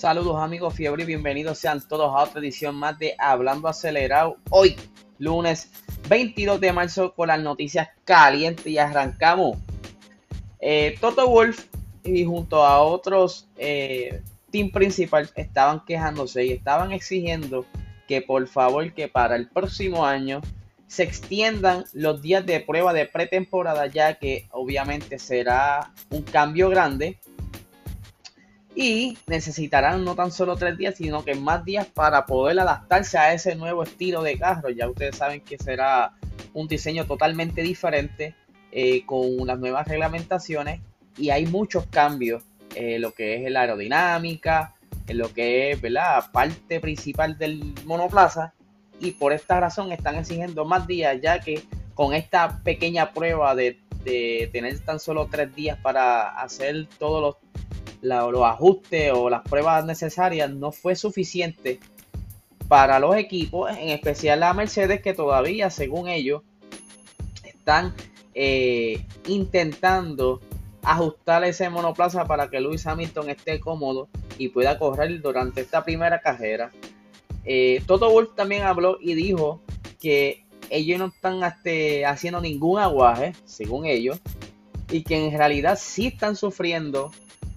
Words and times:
Saludos 0.00 0.40
amigos 0.40 0.72
Fiebre 0.72 1.02
y 1.02 1.06
bienvenidos 1.06 1.58
sean 1.58 1.86
todos 1.86 2.06
a 2.16 2.22
otra 2.22 2.40
edición 2.40 2.74
más 2.74 2.98
de 2.98 3.14
Hablando 3.18 3.68
Acelerado. 3.68 4.38
Hoy, 4.48 4.74
lunes 5.18 5.70
22 6.08 6.58
de 6.58 6.72
marzo, 6.72 7.12
con 7.12 7.28
las 7.28 7.38
noticias 7.38 7.90
calientes 8.06 8.66
y 8.66 8.78
arrancamos. 8.78 9.58
Eh, 10.58 10.96
Toto 11.02 11.28
Wolf 11.28 11.66
y 12.02 12.24
junto 12.24 12.64
a 12.64 12.80
otros 12.80 13.46
eh, 13.58 14.22
team 14.50 14.70
principal 14.70 15.28
estaban 15.36 15.84
quejándose 15.84 16.46
y 16.46 16.52
estaban 16.52 16.92
exigiendo 16.92 17.66
que 18.08 18.22
por 18.22 18.48
favor 18.48 18.94
que 18.94 19.06
para 19.06 19.36
el 19.36 19.48
próximo 19.50 20.06
año 20.06 20.40
se 20.86 21.02
extiendan 21.02 21.84
los 21.92 22.22
días 22.22 22.46
de 22.46 22.60
prueba 22.60 22.94
de 22.94 23.04
pretemporada 23.04 23.86
ya 23.86 24.14
que 24.14 24.48
obviamente 24.50 25.18
será 25.18 25.92
un 26.08 26.22
cambio 26.22 26.70
grande 26.70 27.18
y 28.74 29.18
necesitarán 29.26 30.04
no 30.04 30.14
tan 30.14 30.30
solo 30.30 30.56
tres 30.56 30.78
días, 30.78 30.94
sino 30.96 31.24
que 31.24 31.34
más 31.34 31.64
días 31.64 31.86
para 31.86 32.26
poder 32.26 32.60
adaptarse 32.60 33.18
a 33.18 33.32
ese 33.32 33.56
nuevo 33.56 33.82
estilo 33.82 34.22
de 34.22 34.38
carro. 34.38 34.70
Ya 34.70 34.88
ustedes 34.88 35.16
saben 35.16 35.40
que 35.40 35.58
será 35.58 36.12
un 36.54 36.68
diseño 36.68 37.06
totalmente 37.06 37.62
diferente 37.62 38.34
eh, 38.72 39.04
con 39.06 39.46
las 39.46 39.58
nuevas 39.58 39.86
reglamentaciones 39.88 40.80
y 41.16 41.30
hay 41.30 41.46
muchos 41.46 41.86
cambios 41.86 42.42
en 42.74 43.02
lo 43.02 43.12
que 43.12 43.44
es 43.44 43.50
la 43.50 43.62
aerodinámica, 43.62 44.74
en 45.08 45.18
lo 45.18 45.32
que 45.32 45.72
es 45.72 45.82
la 45.82 46.30
parte 46.32 46.78
principal 46.78 47.36
del 47.36 47.74
monoplaza 47.84 48.54
y 49.00 49.12
por 49.12 49.32
esta 49.32 49.58
razón 49.58 49.90
están 49.90 50.16
exigiendo 50.16 50.64
más 50.64 50.86
días 50.86 51.18
ya 51.20 51.40
que 51.40 51.64
con 51.94 52.14
esta 52.14 52.62
pequeña 52.62 53.12
prueba 53.12 53.54
de, 53.54 53.80
de 54.04 54.48
tener 54.52 54.78
tan 54.80 55.00
solo 55.00 55.26
tres 55.28 55.54
días 55.54 55.78
para 55.82 56.28
hacer 56.40 56.86
todos 56.98 57.20
los 57.20 57.49
los 58.02 58.42
ajustes 58.42 59.12
o 59.14 59.28
las 59.30 59.42
pruebas 59.42 59.84
necesarias 59.84 60.50
no 60.50 60.72
fue 60.72 60.96
suficiente 60.96 61.80
para 62.68 62.98
los 63.00 63.16
equipos, 63.16 63.70
en 63.70 63.88
especial 63.88 64.40
la 64.40 64.54
Mercedes, 64.54 65.02
que 65.02 65.12
todavía, 65.12 65.70
según 65.70 66.08
ellos, 66.08 66.42
están 67.42 67.94
eh, 68.34 69.04
intentando 69.26 70.40
ajustar 70.82 71.44
ese 71.44 71.68
monoplaza 71.68 72.24
para 72.24 72.48
que 72.48 72.60
Lewis 72.60 72.86
Hamilton 72.86 73.30
esté 73.30 73.60
cómodo 73.60 74.08
y 74.38 74.48
pueda 74.48 74.78
correr 74.78 75.20
durante 75.20 75.60
esta 75.60 75.84
primera 75.84 76.20
carrera. 76.20 76.70
Eh, 77.44 77.82
Toto 77.86 78.10
Wolff 78.10 78.34
también 78.34 78.62
habló 78.62 78.98
y 79.00 79.14
dijo 79.14 79.60
que 80.00 80.44
ellos 80.70 80.98
no 80.98 81.06
están 81.06 81.42
este, 81.42 82.06
haciendo 82.06 82.40
ningún 82.40 82.78
aguaje, 82.78 83.32
según 83.44 83.86
ellos, 83.86 84.20
y 84.90 85.02
que 85.02 85.26
en 85.26 85.36
realidad 85.36 85.78
sí 85.80 86.06
están 86.06 86.36
sufriendo 86.36 87.12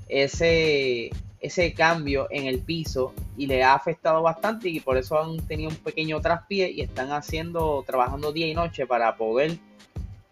ese, 0.09 1.11
ese 1.39 1.73
cambio 1.73 2.27
en 2.29 2.47
el 2.47 2.59
piso 2.59 3.13
y 3.37 3.47
le 3.47 3.63
ha 3.63 3.73
afectado 3.73 4.21
bastante 4.21 4.69
y 4.69 4.79
por 4.79 4.97
eso 4.97 5.19
han 5.19 5.37
tenido 5.47 5.69
un 5.69 5.75
pequeño 5.75 6.21
traspié 6.21 6.71
y 6.71 6.81
están 6.81 7.11
haciendo, 7.11 7.83
trabajando 7.85 8.31
día 8.31 8.47
y 8.47 8.53
noche 8.53 8.85
para 8.85 9.15
poder 9.17 9.57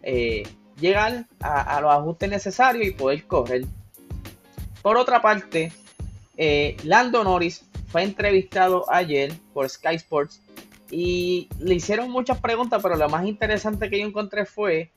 eh, 0.02 0.42
llegar 0.80 1.26
a, 1.40 1.80
los 1.80 1.92
ajustes 1.92 2.30
necesarios 2.30 2.86
y 2.86 2.92
poder 2.92 3.24
correr. 3.26 3.64
Por 4.80 4.96
otra 4.96 5.20
parte, 5.20 5.72
eh, 6.36 6.76
Lando 6.84 7.22
Norris 7.22 7.64
fue 7.88 8.02
entrevistado 8.02 8.90
ayer 8.90 9.32
por 9.52 9.68
Sky 9.68 9.96
Sports 9.96 10.40
y 10.90 11.48
le 11.58 11.74
hicieron 11.74 12.10
muchas 12.10 12.40
preguntas, 12.40 12.80
pero 12.82 12.96
lo 12.96 13.08
más 13.08 13.26
interesante 13.26 13.88
que 13.90 14.00
yo 14.00 14.06
encontré 14.06 14.44
fue 14.44 14.90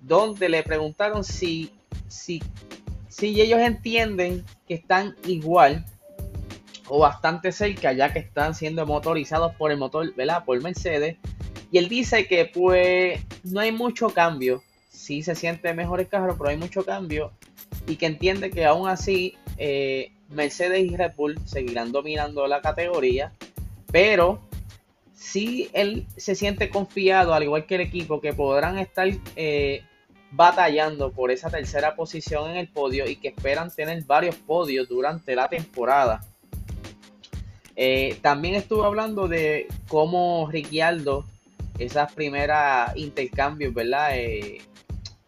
donde 0.00 0.48
le 0.48 0.62
preguntaron 0.62 1.24
si, 1.24 1.72
si 2.06 2.42
si 3.08 3.40
ellos 3.40 3.60
entienden 3.60 4.44
que 4.66 4.74
están 4.74 5.16
igual 5.26 5.84
o 6.88 6.98
bastante 7.00 7.52
cerca, 7.52 7.92
ya 7.92 8.12
que 8.12 8.18
están 8.18 8.54
siendo 8.54 8.86
motorizados 8.86 9.54
por 9.54 9.70
el 9.70 9.78
motor, 9.78 10.14
¿verdad? 10.14 10.44
Por 10.44 10.62
Mercedes. 10.62 11.16
Y 11.70 11.78
él 11.78 11.88
dice 11.88 12.26
que 12.26 12.46
pues 12.46 13.20
no 13.44 13.60
hay 13.60 13.72
mucho 13.72 14.10
cambio. 14.10 14.62
Sí 14.90 15.22
se 15.22 15.34
siente 15.34 15.74
mejor 15.74 16.00
el 16.00 16.08
carro, 16.08 16.36
pero 16.36 16.50
hay 16.50 16.56
mucho 16.56 16.84
cambio. 16.84 17.32
Y 17.86 17.96
que 17.96 18.06
entiende 18.06 18.50
que 18.50 18.64
aún 18.64 18.88
así 18.88 19.36
eh, 19.58 20.12
Mercedes 20.28 20.80
y 20.84 20.96
Red 20.96 21.12
Bull 21.16 21.38
seguirán 21.44 21.92
dominando 21.92 22.46
la 22.46 22.60
categoría. 22.60 23.32
Pero 23.92 24.40
sí 25.14 25.68
él 25.72 26.06
se 26.16 26.34
siente 26.34 26.70
confiado, 26.70 27.34
al 27.34 27.42
igual 27.42 27.66
que 27.66 27.76
el 27.76 27.82
equipo, 27.82 28.20
que 28.20 28.32
podrán 28.32 28.78
estar 28.78 29.08
eh, 29.36 29.82
batallando 30.30 31.10
por 31.10 31.30
esa 31.30 31.50
tercera 31.50 31.94
posición 31.94 32.50
en 32.50 32.56
el 32.56 32.68
podio 32.68 33.08
y 33.08 33.16
que 33.16 33.28
esperan 33.28 33.70
tener 33.70 34.02
varios 34.04 34.36
podios 34.36 34.88
durante 34.88 35.34
la 35.34 35.48
temporada. 35.48 36.20
Eh, 37.76 38.18
también 38.22 38.54
estuvo 38.56 38.84
hablando 38.84 39.28
de 39.28 39.68
cómo 39.86 40.48
Ricciardo, 40.50 41.24
esas 41.78 42.12
primeras 42.12 42.94
intercambios, 42.96 43.72
¿verdad? 43.72 44.18
Eh, 44.18 44.60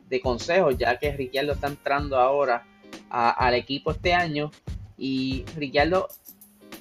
de 0.09 0.21
consejos, 0.21 0.77
ya 0.77 0.99
que 0.99 1.13
Ricciardo 1.13 1.53
está 1.53 1.69
entrando 1.69 2.17
ahora 2.19 2.67
al 3.09 3.55
equipo 3.55 3.93
este 3.93 4.13
año 4.13 4.51
y 4.99 5.45
Ricciardo 5.57 6.09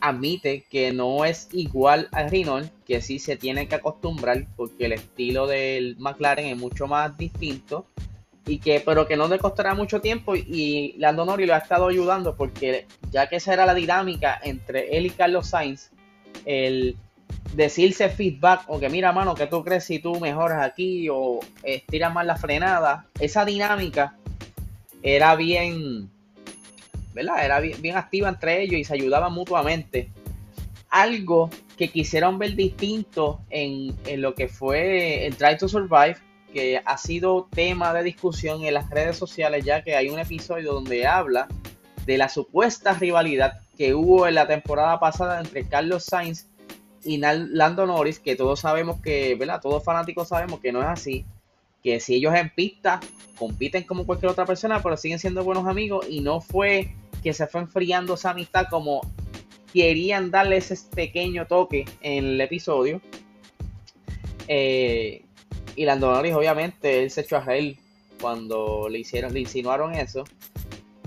admite 0.02 0.64
que 0.70 0.92
no 0.92 1.26
es 1.26 1.50
igual 1.52 2.08
al 2.12 2.30
Renault, 2.30 2.72
que 2.86 3.02
sí 3.02 3.20
se 3.20 3.38
tiene 3.38 3.68
que 3.68 3.76
acostumbrar 3.76 4.48
porque 4.56 4.86
el 4.86 4.94
estilo 4.94 5.46
del 5.48 5.96
McLaren 5.98 6.48
es 6.48 6.58
mucho 6.58 6.88
más 6.88 7.16
distinto 7.18 7.86
y 8.46 8.60
que 8.60 8.82
pero 8.84 9.08
que 9.08 9.18
no 9.18 9.28
le 9.28 9.40
costará 9.40 9.74
mucho 9.74 10.02
tiempo 10.02 10.36
y 10.36 10.96
Lando 10.98 11.26
Norris 11.26 11.48
lo 11.48 11.54
ha 11.54 11.60
estado 11.60 11.88
ayudando 11.88 12.36
porque 12.36 12.88
ya 13.12 13.28
que 13.28 13.38
esa 13.38 13.54
era 13.54 13.66
la 13.66 13.74
dinámica 13.74 14.40
entre 14.44 14.98
él 14.98 15.06
y 15.06 15.10
Carlos 15.12 15.48
Sainz 15.48 15.92
el 16.46 16.96
decirse 17.54 18.10
feedback 18.10 18.64
o 18.68 18.80
que 18.80 18.90
mira 18.90 19.12
mano 19.12 19.36
que 19.36 19.48
tú 19.48 19.64
crees 19.64 19.84
si 19.84 20.00
tú 20.00 20.20
mejoras 20.20 20.66
aquí 20.66 21.10
o 21.10 21.40
estiras 21.64 22.14
más 22.14 22.26
la 22.26 22.38
frenada 22.38 23.06
esa 23.20 23.46
dinámica 23.46 24.16
era 25.04 25.36
bien 25.36 26.10
¿verdad? 27.14 27.44
era 27.44 27.60
bien, 27.60 27.82
bien 27.82 27.98
activa 27.98 28.30
entre 28.30 28.62
ellos 28.62 28.80
y 28.80 28.84
se 28.84 28.94
ayudaban 28.94 29.34
mutuamente 29.34 30.10
algo 30.90 31.50
que 31.78 31.90
quisieron 31.90 32.40
ver 32.40 32.56
distinto 32.56 33.42
en, 33.50 33.96
en 34.06 34.22
lo 34.22 34.34
que 34.34 34.48
fue 34.48 35.26
el 35.26 35.36
Try 35.36 35.58
to 35.58 35.70
Survive 35.70 36.18
que 36.54 36.82
ha 36.84 36.98
sido 36.98 37.48
tema 37.52 37.94
de 37.94 38.04
discusión 38.04 38.64
en 38.64 38.74
las 38.74 38.90
redes 38.90 39.18
sociales, 39.18 39.66
ya 39.66 39.84
que 39.84 39.96
hay 39.96 40.10
un 40.10 40.20
episodio 40.20 40.74
donde 40.74 41.06
habla 41.06 41.48
de 42.06 42.18
la 42.18 42.30
supuesta 42.30 42.94
rivalidad 42.94 43.60
que 43.78 43.94
hubo 43.94 44.28
en 44.28 44.36
la 44.36 44.48
temporada 44.48 45.00
pasada 45.00 45.40
entre 45.40 45.66
Carlos 45.68 46.06
Sainz 46.06 46.48
y 47.04 47.18
Lando 47.18 47.86
Norris, 47.86 48.20
que 48.20 48.36
todos 48.36 48.60
sabemos 48.60 49.00
que, 49.02 49.36
¿verdad? 49.36 49.62
Todos 49.62 49.84
fanáticos 49.84 50.28
sabemos 50.28 50.60
que 50.60 50.72
no 50.72 50.82
es 50.82 50.88
así, 50.88 51.26
que 51.84 52.00
si 52.00 52.16
ellos 52.16 52.34
en 52.36 52.50
pista 52.50 53.00
compiten 53.38 53.84
como 53.84 54.06
cualquier 54.06 54.32
otra 54.32 54.46
persona, 54.46 54.82
pero 54.84 54.98
siguen 54.98 55.20
siendo 55.20 55.44
buenos 55.44 55.66
amigos 55.66 56.06
y 56.10 56.22
no 56.22 56.42
fue 56.42 56.94
que 57.24 57.34
se 57.34 57.48
fue 57.48 57.62
enfriando 57.62 58.16
esa 58.16 58.32
amistad 58.32 58.68
como 58.70 59.02
querían 59.74 60.32
darle 60.32 60.58
ese 60.58 60.76
pequeño 60.94 61.48
toque 61.48 61.86
en 62.02 62.26
el 62.26 62.42
episodio. 62.42 63.02
Eh, 64.48 65.24
y 65.80 65.86
Lando 65.86 66.12
Norris, 66.12 66.34
obviamente, 66.34 67.02
él 67.02 67.10
se 67.10 67.22
echó 67.22 67.38
a 67.38 67.40
reír 67.40 67.78
cuando 68.20 68.90
le 68.90 69.00
hicieron, 69.00 69.34
le 69.34 69.40
insinuaron 69.40 69.96
eso. 69.96 70.26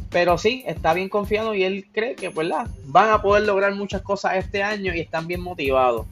Pero 0.08 0.38
sí, 0.38 0.64
está 0.66 0.94
bien 0.94 1.10
confiado 1.10 1.54
y 1.54 1.62
él 1.62 1.88
cree 1.92 2.14
que 2.14 2.30
pues, 2.30 2.48
la, 2.48 2.70
van 2.84 3.10
a 3.10 3.20
poder 3.20 3.42
lograr 3.42 3.74
muchas 3.74 4.00
cosas 4.00 4.36
este 4.36 4.62
año 4.62 4.94
y 4.94 5.00
están 5.00 5.26
bien 5.26 5.42
motivados. 5.42 6.06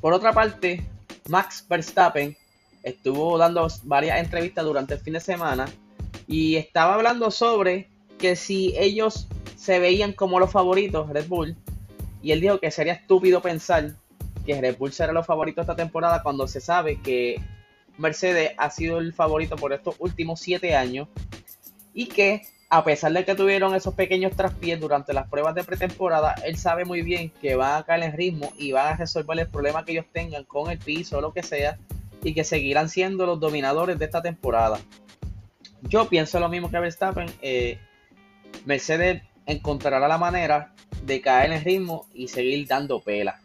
Por 0.00 0.14
otra 0.14 0.32
parte, 0.32 0.84
Max 1.28 1.64
Verstappen 1.68 2.36
estuvo 2.82 3.38
dando 3.38 3.68
varias 3.84 4.18
entrevistas 4.18 4.64
durante 4.64 4.94
el 4.94 5.00
fin 5.00 5.12
de 5.12 5.20
semana 5.20 5.66
y 6.26 6.56
estaba 6.56 6.94
hablando 6.94 7.30
sobre 7.30 7.88
que 8.18 8.34
si 8.34 8.74
ellos 8.76 9.28
se 9.56 9.78
veían 9.78 10.12
como 10.12 10.40
los 10.40 10.50
favoritos, 10.50 11.08
Red 11.08 11.28
Bull, 11.28 11.56
y 12.20 12.32
él 12.32 12.40
dijo 12.40 12.58
que 12.58 12.72
sería 12.72 12.94
estúpido 12.94 13.40
pensar 13.40 13.94
que 14.44 14.60
Red 14.60 14.76
Bull 14.78 14.92
será 14.92 15.12
los 15.12 15.26
favoritos 15.26 15.62
esta 15.62 15.76
temporada 15.76 16.22
cuando 16.22 16.46
se 16.46 16.60
sabe 16.60 17.00
que 17.00 17.40
Mercedes 17.98 18.52
ha 18.56 18.70
sido 18.70 18.98
el 18.98 19.12
favorito 19.12 19.56
por 19.56 19.72
estos 19.72 19.96
últimos 19.98 20.40
siete 20.40 20.76
años 20.76 21.08
y 21.92 22.06
que 22.06 22.42
a 22.68 22.82
pesar 22.82 23.12
de 23.12 23.24
que 23.24 23.36
tuvieron 23.36 23.74
esos 23.74 23.94
pequeños 23.94 24.34
traspiés 24.34 24.80
durante 24.80 25.12
las 25.12 25.28
pruebas 25.28 25.54
de 25.54 25.62
pretemporada, 25.62 26.34
él 26.44 26.56
sabe 26.56 26.84
muy 26.84 27.02
bien 27.02 27.30
que 27.40 27.54
van 27.54 27.78
a 27.80 27.84
caer 27.84 28.02
en 28.02 28.12
ritmo 28.16 28.52
y 28.58 28.72
van 28.72 28.94
a 28.94 28.96
resolver 28.96 29.38
el 29.38 29.48
problema 29.48 29.84
que 29.84 29.92
ellos 29.92 30.06
tengan 30.12 30.44
con 30.44 30.70
el 30.70 30.78
piso 30.78 31.18
o 31.18 31.20
lo 31.20 31.32
que 31.32 31.44
sea 31.44 31.78
y 32.24 32.34
que 32.34 32.42
seguirán 32.42 32.88
siendo 32.88 33.26
los 33.26 33.38
dominadores 33.38 33.98
de 33.98 34.06
esta 34.06 34.22
temporada. 34.22 34.80
Yo 35.82 36.08
pienso 36.08 36.40
lo 36.40 36.48
mismo 36.48 36.70
que 36.70 36.80
Verstappen. 36.80 37.30
Eh, 37.42 37.78
Mercedes 38.64 39.22
encontrará 39.46 40.08
la 40.08 40.18
manera 40.18 40.74
de 41.04 41.20
caer 41.20 41.52
en 41.52 41.64
ritmo 41.64 42.06
y 42.14 42.28
seguir 42.28 42.66
dando 42.66 43.00
pela. 43.00 43.40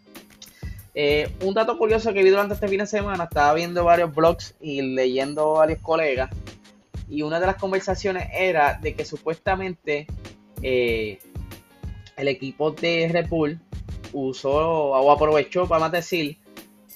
Eh, 1.02 1.34
un 1.46 1.54
dato 1.54 1.78
curioso 1.78 2.12
que 2.12 2.24
vi 2.24 2.30
durante 2.30 2.56
este 2.56 2.68
fin 2.68 2.80
de 2.80 2.86
semana, 2.86 3.24
estaba 3.24 3.54
viendo 3.54 3.86
varios 3.86 4.14
blogs 4.14 4.54
y 4.60 4.82
leyendo 4.82 5.54
varios 5.54 5.80
colegas, 5.80 6.30
y 7.08 7.22
una 7.22 7.40
de 7.40 7.46
las 7.46 7.56
conversaciones 7.56 8.28
era 8.34 8.74
de 8.82 8.96
que 8.96 9.06
supuestamente 9.06 10.08
eh, 10.62 11.20
el 12.18 12.28
equipo 12.28 12.72
de 12.72 13.08
Red 13.14 13.30
Bull 13.30 13.62
usó 14.12 14.52
o 14.52 15.10
aprovechó, 15.10 15.68
vamos 15.68 15.88
a 15.88 15.92
decir, 15.92 16.38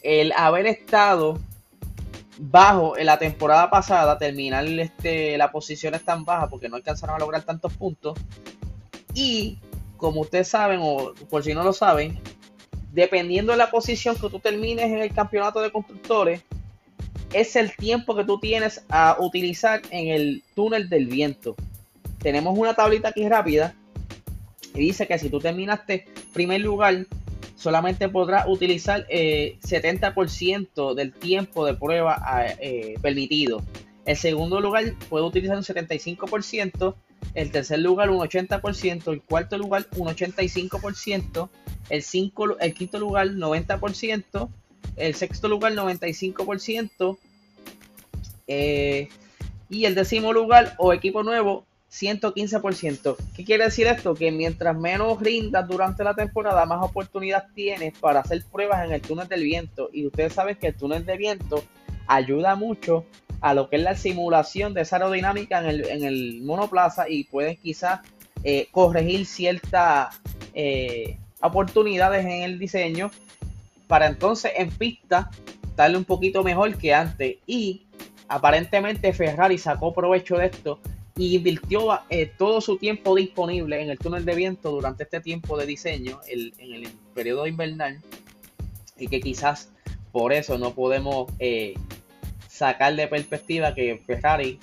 el 0.02 0.34
haber 0.34 0.68
estado 0.68 1.40
bajo 2.38 2.98
en 2.98 3.06
la 3.06 3.18
temporada 3.18 3.70
pasada, 3.70 4.18
terminar 4.18 4.66
este, 4.66 5.38
la 5.38 5.50
posición 5.50 5.98
tan 6.04 6.26
baja 6.26 6.50
porque 6.50 6.68
no 6.68 6.76
alcanzaron 6.76 7.16
a 7.16 7.20
lograr 7.20 7.44
tantos 7.44 7.72
puntos. 7.76 8.20
Y 9.14 9.60
como 9.96 10.20
ustedes 10.20 10.50
saben, 10.50 10.82
o 10.84 11.14
por 11.30 11.42
si 11.42 11.54
no 11.54 11.64
lo 11.64 11.72
saben, 11.72 12.20
dependiendo 12.94 13.52
de 13.52 13.58
la 13.58 13.72
posición 13.72 14.16
que 14.16 14.30
tú 14.30 14.40
termines 14.40 14.86
en 14.86 15.00
el 15.00 15.12
campeonato 15.14 15.60
de 15.62 15.72
constructores, 15.72 16.42
es 17.34 17.56
el 17.56 17.76
tiempo 17.76 18.16
que 18.16 18.24
tú 18.24 18.40
tienes 18.40 18.84
a 18.90 19.18
utilizar 19.20 19.82
en 19.90 20.10
el 20.10 20.44
túnel 20.56 20.88
del 20.88 21.08
viento. 21.08 21.56
Tenemos 22.20 22.58
una 22.58 22.76
tablita 22.76 23.10
aquí 23.10 23.28
rápida 23.28 23.74
y 24.76 24.80
dice 24.80 25.08
que 25.08 25.18
si 25.18 25.30
tú 25.30 25.40
terminaste 25.40 26.06
primer 26.34 26.62
lugar, 26.62 27.08
solamente 27.56 28.08
podrás 28.10 28.48
utilizar 28.48 29.08
eh, 29.10 29.58
70% 29.64 30.94
del 30.94 31.14
tiempo 31.14 31.66
de 31.66 31.74
prueba 31.74 32.22
eh, 32.60 32.94
permitido. 33.02 33.64
El 34.06 34.18
segundo 34.18 34.62
lugar 34.62 34.84
puede 35.10 35.26
utilizar 35.26 35.58
un 35.58 35.64
75%, 35.64 36.96
el 37.34 37.52
tercer 37.52 37.80
lugar 37.80 38.10
un 38.10 38.20
80%, 38.20 39.12
el 39.12 39.22
cuarto 39.22 39.58
lugar 39.58 39.88
un 39.98 40.08
85%, 40.08 41.50
el, 41.90 42.04
cinco, 42.04 42.60
el 42.60 42.74
quinto 42.74 43.00
lugar 43.00 43.28
90%, 43.28 44.50
el 44.96 45.16
sexto 45.16 45.48
lugar 45.48 45.74
95%, 45.74 47.18
eh, 48.48 49.10
y 49.70 49.86
el 49.86 49.96
décimo 49.96 50.34
lugar 50.34 50.76
o 50.78 50.94
equipo 50.94 51.24
nuevo 51.24 51.66
115%. 51.92 53.16
¿Qué 53.36 53.46
quiere 53.46 53.66
decir 53.66 53.88
esto? 53.88 54.16
Que 54.16 54.32
mientras 54.32 54.78
menos 54.78 55.20
rindas 55.20 55.68
durante 55.68 56.04
la 56.04 56.14
temporada, 56.14 56.66
más 56.66 56.84
oportunidad 56.84 57.46
tienes 57.54 57.98
para 57.98 58.22
hacer 58.22 58.44
pruebas 58.52 58.86
en 58.86 58.94
el 58.94 59.02
túnel 59.02 59.28
del 59.28 59.44
viento. 59.44 59.90
Y 59.94 60.08
ustedes 60.08 60.34
saben 60.34 60.56
que 60.56 60.68
el 60.68 60.76
túnel 60.76 61.06
de 61.06 61.18
viento 61.18 61.64
ayuda 62.08 62.56
mucho 62.56 63.06
a 63.44 63.54
lo 63.54 63.70
que 63.70 63.76
es 63.76 63.84
la 63.84 63.96
simulación 63.96 64.74
de 64.74 64.82
esa 64.82 64.96
aerodinámica 64.96 65.60
en 65.60 65.66
el, 65.66 65.86
en 65.86 66.04
el 66.06 66.42
monoplaza 66.44 67.10
y 67.10 67.26
pueden 67.26 67.58
quizás 67.58 68.00
eh, 68.46 68.70
corregir 68.72 69.26
ciertas 69.26 70.18
eh, 70.54 71.18
oportunidades 71.42 72.24
en 72.24 72.44
el 72.44 72.58
diseño 72.58 73.12
para 73.88 74.08
entonces 74.08 74.54
en 74.56 74.70
pista 74.72 75.30
darle 75.76 75.98
un 75.98 76.06
poquito 76.06 76.42
mejor 76.42 76.78
que 76.78 76.94
antes. 76.94 77.36
Y 77.46 77.82
aparentemente 78.30 79.12
Ferrari 79.12 79.58
sacó 79.58 79.94
provecho 79.94 80.38
de 80.38 80.46
esto 80.46 80.80
y 81.18 81.36
invirtió 81.36 82.00
eh, 82.10 82.32
todo 82.38 82.62
su 82.62 82.78
tiempo 82.78 83.14
disponible 83.14 83.82
en 83.82 83.90
el 83.90 84.00
túnel 84.00 84.24
de 84.24 84.36
viento 84.36 84.72
durante 84.72 85.04
este 85.04 85.20
tiempo 85.20 85.58
de 85.58 85.66
diseño, 85.66 86.22
en 86.28 86.74
el 86.74 86.90
periodo 87.14 87.46
invernal, 87.46 88.02
y 88.98 89.10
que 89.10 89.20
quizás 89.20 89.70
por 90.14 90.32
eso 90.32 90.58
no 90.58 90.74
podemos 90.74 91.28
sacar 92.54 92.96
de 92.96 93.08
perspectiva 93.08 93.74
que 93.74 94.02
Ferrari 94.06 94.60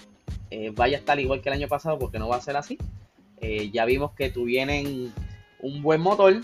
eh, 0.51 0.71
vaya 0.75 0.97
a 0.97 1.01
estar 1.01 1.19
igual 1.19 1.41
que 1.41 1.49
el 1.49 1.57
año 1.57 1.69
pasado, 1.69 1.99
porque 1.99 2.19
no 2.19 2.29
va 2.29 2.37
a 2.37 2.41
ser 2.41 2.57
así. 2.57 2.79
ya 3.73 3.85
vimos 3.87 4.13
que 4.13 4.31
tuvieron 4.31 5.13
un 5.61 5.83
buen 5.83 6.01
motor 6.01 6.43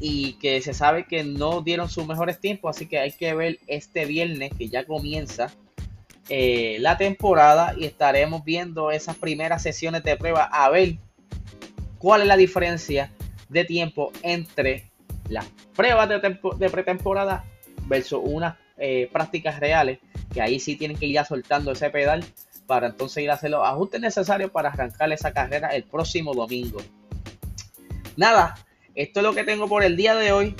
y 0.00 0.34
que 0.34 0.60
se 0.60 0.74
sabe 0.74 1.06
que 1.06 1.24
no 1.24 1.62
dieron 1.62 1.88
sus 1.88 2.06
mejores 2.06 2.40
tiempos, 2.40 2.76
así 2.76 2.86
que 2.86 2.98
hay 2.98 3.12
que 3.12 3.34
ver 3.34 3.58
este 3.66 4.04
viernes 4.04 4.52
que 4.56 4.68
ya 4.68 4.84
comienza 4.84 5.52
eh, 6.28 6.78
la 6.80 6.98
temporada 6.98 7.74
y 7.78 7.84
estaremos 7.84 8.44
viendo 8.44 8.90
esas 8.90 9.16
primeras 9.16 9.62
sesiones 9.62 10.02
de 10.02 10.16
prueba 10.16 10.44
a 10.44 10.68
ver 10.70 10.96
cuál 11.98 12.22
es 12.22 12.26
la 12.26 12.36
diferencia 12.36 13.12
de 13.48 13.64
tiempo 13.64 14.12
entre 14.22 14.90
las 15.28 15.46
pruebas 15.74 16.08
de, 16.08 16.68
pretemporada 16.70 17.44
versus 17.86 18.20
unas 18.22 18.56
eh, 18.76 19.08
prácticas 19.12 19.60
reales 19.60 19.98
que 20.36 20.42
ahí 20.42 20.60
sí 20.60 20.76
tienen 20.76 20.98
que 20.98 21.06
ir 21.06 21.14
ya 21.14 21.24
soltando 21.24 21.72
ese 21.72 21.88
pedal 21.88 22.22
para 22.66 22.88
entonces 22.88 23.24
ir 23.24 23.30
a 23.30 23.34
hacer 23.34 23.50
los 23.50 23.66
ajustes 23.66 24.02
necesarios 24.02 24.50
para 24.50 24.68
arrancar 24.68 25.10
esa 25.10 25.32
carrera 25.32 25.68
el 25.68 25.84
próximo 25.84 26.34
domingo. 26.34 26.78
Nada, 28.18 28.54
esto 28.94 29.20
es 29.20 29.24
lo 29.24 29.34
que 29.34 29.44
tengo 29.44 29.66
por 29.66 29.82
el 29.82 29.96
día 29.96 30.14
de 30.14 30.32
hoy. 30.32 30.54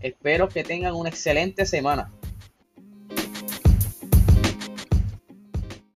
Espero 0.00 0.50
que 0.50 0.64
tengan 0.64 0.94
una 0.94 1.08
excelente 1.08 1.64
semana. 1.64 2.12